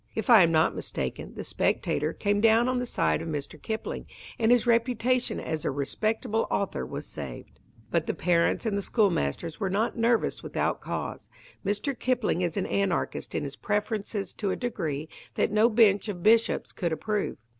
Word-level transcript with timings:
If 0.15 0.31
I 0.31 0.41
am 0.41 0.51
not 0.51 0.73
mistaken, 0.73 1.35
The 1.35 1.43
Spectator 1.43 2.11
came 2.11 2.41
down 2.41 2.67
on 2.67 2.79
the 2.79 2.87
side 2.87 3.21
of 3.21 3.27
Mr. 3.27 3.61
Kipling, 3.61 4.07
and 4.39 4.51
his 4.51 4.65
reputation 4.65 5.39
as 5.39 5.63
a 5.63 5.69
respectable 5.69 6.47
author 6.49 6.87
was 6.87 7.05
saved. 7.05 7.59
But 7.91 8.07
the 8.07 8.15
parents 8.15 8.65
and 8.65 8.75
the 8.75 8.81
schoolmasters 8.81 9.59
were 9.59 9.69
not 9.69 9.95
nervous 9.99 10.41
without 10.41 10.81
cause. 10.81 11.29
Mr. 11.63 11.93
Kipling 11.93 12.41
is 12.41 12.57
an 12.57 12.65
anarchist 12.65 13.35
in 13.35 13.43
his 13.43 13.55
preferences 13.55 14.33
to 14.33 14.49
a 14.49 14.55
degree 14.55 15.07
that 15.35 15.51
no 15.51 15.69
bench 15.69 16.09
of 16.09 16.23
bishops 16.23 16.71
could 16.71 16.91
approve. 16.91 17.37